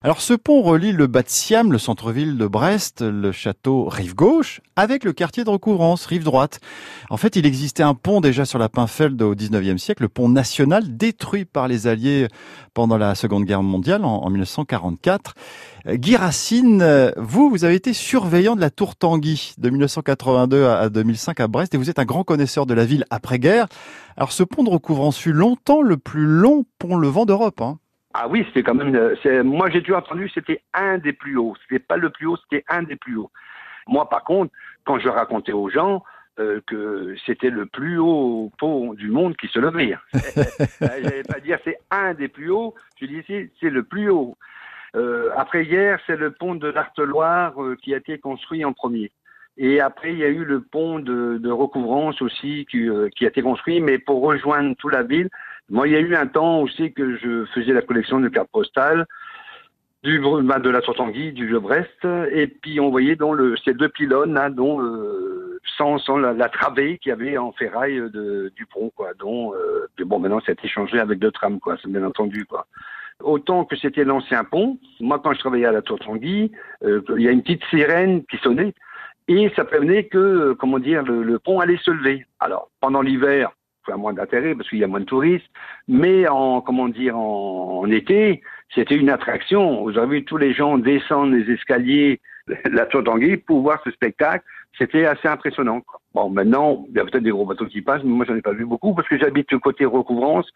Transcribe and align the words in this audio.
Alors 0.00 0.20
ce 0.20 0.32
pont 0.32 0.62
relie 0.62 0.92
le 0.92 1.08
bas 1.08 1.22
de 1.22 1.28
Siam, 1.28 1.72
le 1.72 1.78
centre-ville 1.78 2.38
de 2.38 2.46
Brest, 2.46 3.02
le 3.02 3.32
château 3.32 3.88
rive 3.88 4.14
gauche, 4.14 4.60
avec 4.76 5.02
le 5.02 5.12
quartier 5.12 5.42
de 5.42 5.50
recouvrance, 5.50 6.06
rive 6.06 6.22
droite. 6.22 6.60
En 7.10 7.16
fait, 7.16 7.34
il 7.34 7.44
existait 7.44 7.82
un 7.82 7.94
pont 7.94 8.20
déjà 8.20 8.44
sur 8.44 8.60
la 8.60 8.68
Pinfeld 8.68 9.20
au 9.20 9.34
19e 9.34 9.76
siècle, 9.76 10.04
le 10.04 10.08
pont 10.08 10.28
national 10.28 10.96
détruit 10.96 11.46
par 11.46 11.66
les 11.66 11.88
Alliés 11.88 12.28
pendant 12.74 12.96
la 12.96 13.16
Seconde 13.16 13.44
Guerre 13.44 13.64
mondiale 13.64 14.04
en, 14.04 14.30
1944. 14.30 15.34
Euh, 15.88 15.96
Guy 15.96 16.14
Racine, 16.14 17.12
vous, 17.16 17.50
vous 17.50 17.64
avez 17.64 17.74
été 17.74 17.92
surveillant 17.92 18.54
de 18.54 18.60
la 18.60 18.70
tour 18.70 18.94
Tanguy 18.94 19.54
de 19.58 19.68
1982 19.68 20.64
à 20.64 20.90
2005 20.90 21.40
à 21.40 21.48
Brest 21.48 21.74
et 21.74 21.76
vous 21.76 21.90
êtes 21.90 21.98
un 21.98 22.04
grand 22.04 22.22
connaisseur 22.22 22.66
de 22.66 22.74
la 22.74 22.84
ville 22.84 23.04
après-guerre. 23.10 23.66
Alors 24.16 24.30
ce 24.30 24.44
pont 24.44 24.62
de 24.62 24.70
recouvrance 24.70 25.18
fut 25.18 25.32
longtemps 25.32 25.82
le 25.82 25.96
plus 25.96 26.24
long 26.24 26.64
pont 26.78 26.96
levant 26.96 27.26
d'Europe. 27.26 27.60
Hein. 27.60 27.80
Ah 28.20 28.26
oui, 28.28 28.44
c'était 28.48 28.64
quand 28.64 28.74
même. 28.74 29.14
C'est, 29.22 29.44
moi, 29.44 29.70
j'ai 29.70 29.80
toujours 29.80 29.98
entendu, 29.98 30.28
c'était 30.34 30.60
un 30.74 30.98
des 30.98 31.12
plus 31.12 31.36
hauts. 31.36 31.54
C'était 31.62 31.78
pas 31.78 31.96
le 31.96 32.10
plus 32.10 32.26
haut, 32.26 32.36
c'était 32.36 32.64
un 32.68 32.82
des 32.82 32.96
plus 32.96 33.16
hauts. 33.16 33.30
Moi, 33.86 34.08
par 34.08 34.24
contre, 34.24 34.52
quand 34.84 34.98
je 34.98 35.08
racontais 35.08 35.52
aux 35.52 35.70
gens 35.70 36.02
euh, 36.40 36.60
que 36.66 37.14
c'était 37.26 37.50
le 37.50 37.66
plus 37.66 37.98
haut 37.98 38.50
pont 38.58 38.92
du 38.94 39.08
monde 39.08 39.36
qui 39.36 39.46
se 39.46 39.60
levait, 39.60 39.96
j'allais 40.80 41.22
pas 41.22 41.38
dire 41.38 41.58
c'est 41.64 41.78
un 41.92 42.14
des 42.14 42.26
plus 42.26 42.50
hauts. 42.50 42.74
Je 43.00 43.06
disais 43.06 43.52
c'est 43.60 43.70
le 43.70 43.84
plus 43.84 44.10
haut. 44.10 44.36
Euh, 44.96 45.30
après 45.36 45.64
hier, 45.64 46.00
c'est 46.06 46.16
le 46.16 46.32
pont 46.32 46.56
de 46.56 46.66
l'Arteloire 46.66 47.62
euh, 47.62 47.76
qui 47.80 47.94
a 47.94 47.98
été 47.98 48.18
construit 48.18 48.64
en 48.64 48.72
premier. 48.72 49.12
Et 49.56 49.80
après, 49.80 50.12
il 50.12 50.18
y 50.18 50.24
a 50.24 50.28
eu 50.28 50.44
le 50.44 50.60
pont 50.60 50.98
de, 50.98 51.38
de 51.38 51.50
recouvrance 51.50 52.22
aussi 52.22 52.66
qui, 52.70 52.88
euh, 52.88 53.08
qui, 53.14 53.24
a 53.24 53.28
été 53.28 53.42
construit, 53.42 53.80
mais 53.80 53.98
pour 53.98 54.22
rejoindre 54.22 54.74
toute 54.76 54.92
la 54.92 55.02
ville. 55.02 55.28
Moi, 55.70 55.88
il 55.88 55.92
y 55.92 55.96
a 55.96 56.00
eu 56.00 56.14
un 56.14 56.26
temps 56.26 56.60
aussi 56.60 56.92
que 56.92 57.16
je 57.16 57.44
faisais 57.54 57.72
la 57.72 57.82
collection 57.82 58.20
de 58.20 58.28
cartes 58.28 58.50
postales 58.50 59.06
du 60.02 60.20
bah, 60.20 60.58
de 60.58 60.70
la 60.70 60.80
Tortanguy, 60.80 61.32
du 61.32 61.48
de 61.50 61.58
Brest, 61.58 62.06
et 62.30 62.46
puis 62.46 62.78
on 62.78 62.90
voyait 62.90 63.16
dans 63.16 63.32
le, 63.32 63.56
ces 63.64 63.74
deux 63.74 63.88
pylônes 63.88 64.34
là, 64.34 64.48
dont 64.48 64.80
euh, 64.80 65.58
sans, 65.76 65.98
sans 65.98 66.16
la, 66.16 66.48
travée 66.48 66.98
qu'il 66.98 67.10
y 67.10 67.12
avait 67.12 67.36
en 67.36 67.52
ferraille 67.52 68.00
de, 68.12 68.52
du 68.54 68.66
pont, 68.66 68.90
quoi. 68.94 69.12
Dont 69.18 69.54
euh, 69.54 69.88
bon, 70.04 70.20
maintenant 70.20 70.40
ça 70.40 70.52
a 70.52 70.66
changé 70.68 71.00
avec 71.00 71.18
deux 71.18 71.32
trams, 71.32 71.58
quoi. 71.58 71.76
Bien 71.84 72.04
entendu, 72.04 72.44
quoi. 72.44 72.66
Autant 73.20 73.64
que 73.64 73.76
c'était 73.76 74.04
l'ancien 74.04 74.44
pont, 74.44 74.78
moi 75.00 75.20
quand 75.22 75.32
je 75.32 75.40
travaillais 75.40 75.66
à 75.66 75.72
la 75.72 75.82
Tour 75.82 75.98
Tanguy, 75.98 76.52
euh, 76.84 77.02
il 77.16 77.24
y 77.24 77.28
a 77.28 77.32
une 77.32 77.42
petite 77.42 77.64
sirène 77.64 78.24
qui 78.26 78.36
sonnait 78.38 78.74
et 79.26 79.50
ça 79.56 79.64
prévenait 79.64 80.04
que, 80.04 80.18
euh, 80.18 80.54
comment 80.54 80.78
dire, 80.78 81.02
le, 81.02 81.24
le 81.24 81.38
pont 81.40 81.58
allait 81.58 81.78
se 81.78 81.90
lever. 81.90 82.24
Alors 82.38 82.70
pendant 82.80 83.02
l'hiver, 83.02 83.50
il 83.88 83.92
a 83.92 83.96
moins 83.96 84.12
d'intérêt 84.12 84.54
parce 84.54 84.68
qu'il 84.68 84.78
y 84.78 84.84
a 84.84 84.86
moins 84.86 85.00
de 85.00 85.04
touristes, 85.04 85.46
mais 85.86 86.28
en, 86.28 86.60
comment 86.60 86.88
dire, 86.88 87.18
en, 87.18 87.86
été, 87.90 88.42
c'était 88.74 88.96
une 88.96 89.10
attraction. 89.10 89.82
Vous 89.82 89.98
avez 89.98 90.18
vu 90.18 90.24
tous 90.24 90.36
les 90.36 90.52
gens 90.52 90.78
descendre 90.78 91.34
les 91.34 91.52
escaliers, 91.52 92.20
la 92.70 92.86
Tour 92.86 93.04
Tanguy, 93.04 93.36
pour 93.38 93.62
voir 93.62 93.80
ce 93.84 93.90
spectacle. 93.90 94.44
C'était 94.76 95.06
assez 95.06 95.26
impressionnant. 95.26 95.82
Bon, 96.14 96.30
maintenant, 96.30 96.84
il 96.88 96.96
y 96.96 97.00
a 97.00 97.04
peut-être 97.04 97.24
des 97.24 97.30
gros 97.30 97.46
bateaux 97.46 97.66
qui 97.66 97.82
passent, 97.82 98.04
mais 98.04 98.10
moi, 98.10 98.24
j'en 98.28 98.36
ai 98.36 98.42
pas 98.42 98.52
vu 98.52 98.64
beaucoup 98.64 98.94
parce 98.94 99.08
que 99.08 99.18
j'habite 99.18 99.56
côté 99.58 99.84
recouvrance. 99.84 100.48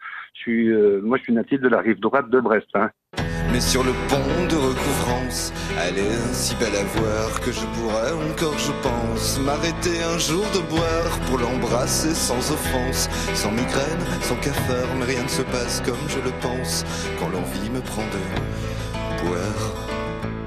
Euh, 0.47 1.01
moi, 1.03 1.17
je 1.17 1.23
suis 1.23 1.33
natif 1.33 1.59
de 1.59 1.67
la 1.67 1.79
rive 1.79 1.99
droite 1.99 2.29
de 2.29 2.39
Brest. 2.39 2.69
Hein. 2.75 2.89
Mais 3.53 3.61
sur 3.61 3.83
le 3.83 3.91
pont 4.09 4.47
de 4.49 4.55
recouvrance, 4.55 5.53
elle 5.79 5.99
est 5.99 6.33
si 6.33 6.55
belle 6.55 6.75
à 6.75 6.83
voir 6.99 7.39
que 7.39 7.51
je 7.51 7.59
pourrais 7.59 8.11
encore, 8.31 8.57
je 8.57 8.71
pense, 8.81 9.39
m'arrêter 9.45 10.01
un 10.01 10.17
jour 10.17 10.43
de 10.55 10.59
boire 10.75 11.19
pour 11.27 11.37
l'embrasser 11.37 12.15
sans 12.15 12.39
offense, 12.51 13.07
sans 13.35 13.51
migraine, 13.51 14.03
sans 14.21 14.37
cafard, 14.37 14.87
mais 14.97 15.05
rien 15.05 15.21
ne 15.21 15.27
se 15.27 15.43
passe 15.43 15.83
comme 15.85 16.01
je 16.07 16.17
le 16.17 16.31
pense 16.41 16.83
quand 17.19 17.29
l'envie 17.29 17.69
me 17.69 17.81
prend 17.81 18.01
de 18.01 19.23
boire. 19.23 19.73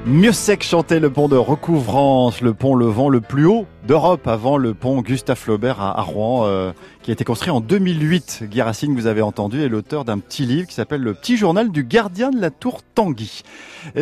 Mieux 0.04 0.32
sec 0.32 0.64
chantait 0.64 0.98
le 0.98 1.10
pont 1.10 1.28
de 1.28 1.36
recouvrance, 1.36 2.40
le 2.40 2.54
pont 2.54 2.74
levant 2.74 3.08
le 3.08 3.20
plus 3.20 3.46
haut 3.46 3.66
d'Europe 3.86 4.26
avant 4.26 4.56
le 4.56 4.74
pont 4.74 5.00
Gustave 5.00 5.38
Flaubert 5.38 5.80
à, 5.80 6.02
Rouen, 6.02 6.44
euh, 6.46 6.72
qui 7.02 7.10
a 7.10 7.14
été 7.14 7.24
construit 7.24 7.50
en 7.50 7.60
2008. 7.60 8.44
Guy 8.50 8.60
Racine, 8.60 8.94
vous 8.94 9.06
avez 9.06 9.22
entendu, 9.22 9.62
est 9.62 9.68
l'auteur 9.68 10.04
d'un 10.04 10.18
petit 10.18 10.44
livre 10.44 10.66
qui 10.66 10.74
s'appelle 10.74 11.02
Le 11.02 11.14
petit 11.14 11.36
journal 11.36 11.70
du 11.70 11.84
gardien 11.84 12.30
de 12.30 12.40
la 12.40 12.50
tour 12.50 12.82
Tanguy. 12.82 13.42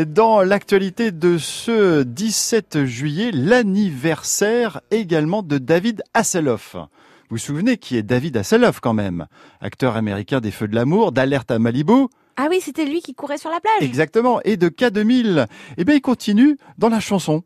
Dans 0.07 0.43
l'actualité 0.43 1.13
de 1.13 1.37
ce 1.37 2.03
17 2.03 2.85
juillet, 2.85 3.31
l'anniversaire 3.33 4.81
également 4.91 5.43
de 5.43 5.59
David 5.59 6.03
Hasselhoff. 6.15 6.75
Vous 6.75 7.37
vous 7.37 7.39
souvenez 7.39 7.77
qui 7.77 7.97
est 7.97 8.03
David 8.03 8.39
Hasselhoff 8.39 8.81
quand 8.81 8.95
même? 8.95 9.27
Acteur 9.61 9.97
américain 9.97 10.41
des 10.41 10.51
Feux 10.51 10.69
de 10.69 10.75
l'amour, 10.75 11.13
d'Alerte 11.13 11.51
à 11.51 11.59
Malibu, 11.59 12.07
ah 12.37 12.49
oui, 12.51 12.59
c'était 12.61 12.85
lui 12.85 13.01
qui 13.01 13.15
courait 13.15 13.39
sur 13.39 13.51
la 13.51 13.61
plage. 13.61 13.83
Exactement. 13.83 14.41
Et 14.43 14.57
de 14.57 14.69
K2000. 14.69 15.47
Eh 15.77 15.85
bien, 15.85 15.95
il 15.95 16.01
continue 16.01 16.57
dans 16.79 16.89
la 16.89 16.99
chanson. 16.99 17.45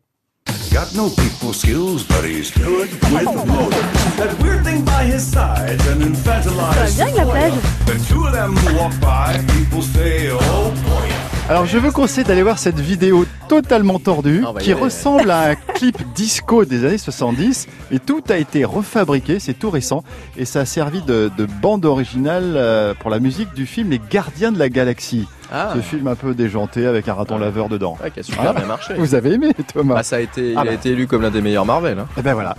Got 0.73 0.95
no 0.95 1.09
people 1.09 1.55
skills, 1.55 2.05
but 2.05 2.25
he's 2.25 2.51
good 2.51 2.91
with 3.11 3.25
motor. 3.47 3.81
That 4.19 4.39
weird 4.43 4.65
thing 4.65 4.85
by 4.85 5.05
his 5.05 5.23
side, 5.23 5.81
an 5.89 6.03
infantilized. 6.03 6.97
The 7.87 7.97
two 8.07 8.27
of 8.27 8.33
them 8.33 8.55
walk 8.77 8.93
by, 9.01 9.39
people 9.57 9.81
say, 9.81 10.29
oh 10.31 10.71
boy. 10.85 11.09
Alors 11.49 11.65
je 11.65 11.79
vous 11.79 11.91
conseille 11.93 12.25
d'aller 12.25 12.43
voir 12.43 12.59
cette 12.59 12.79
vidéo 12.79 13.25
totalement 13.49 13.99
tordue 13.99 14.45
oh, 14.47 14.53
bah, 14.53 14.61
qui 14.61 14.75
ressemble 14.75 15.31
à 15.31 15.53
un 15.53 15.55
clip 15.75 15.97
disco 16.15 16.67
des 16.67 16.85
années 16.85 16.99
70 16.99 17.67
et 17.91 17.99
tout 17.99 18.23
a 18.29 18.37
été 18.37 18.67
refabriqué, 18.67 19.39
c'est 19.41 19.55
tout 19.55 19.71
récent 19.71 20.05
et 20.37 20.45
ça 20.45 20.61
a 20.61 20.65
servi 20.67 21.01
de, 21.01 21.31
de 21.39 21.47
bande 21.63 21.87
originale 21.87 22.53
euh, 22.57 22.93
pour 22.93 23.09
la 23.09 23.19
musique 23.19 23.55
du 23.55 23.65
film 23.65 23.89
Les 23.89 24.01
Gardiens 24.11 24.53
de 24.53 24.59
la 24.59 24.69
Galaxie. 24.69 25.27
Ah. 25.53 25.73
Ce 25.75 25.81
film 25.81 26.07
un 26.07 26.15
peu 26.15 26.35
déjanté 26.35 26.87
avec 26.87 27.09
un 27.09 27.15
raton 27.15 27.37
ah. 27.37 27.41
laveur 27.41 27.69
dedans. 27.69 27.97
Ouais, 28.03 28.11
qui 28.11 28.21
a 28.21 28.23
super 28.23 28.55
bien 28.55 28.67
marché. 28.67 28.95
Vous 28.95 29.15
avez 29.15 29.33
aimé 29.33 29.53
Thomas 29.73 29.97
bah, 29.97 30.03
ça 30.03 30.17
a 30.17 30.21
été, 30.21 30.53
Il 30.53 30.57
ah 30.57 30.63
a 30.63 30.65
bah. 30.65 30.73
été 30.73 30.91
élu 30.91 31.07
comme 31.07 31.23
l'un 31.23 31.31
des 31.31 31.41
meilleurs 31.41 31.67
Marvel. 31.67 31.99
Hein. 31.99 32.07
Et 32.17 32.21
eh 32.21 32.23
ben 32.23 32.35
voilà. 32.35 32.55